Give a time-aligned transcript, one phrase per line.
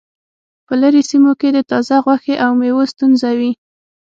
[0.65, 3.51] په لرې سیمو کې د تازه غوښې او میوو ستونزه وي